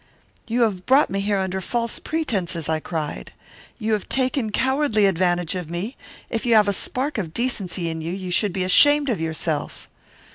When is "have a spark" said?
6.55-7.19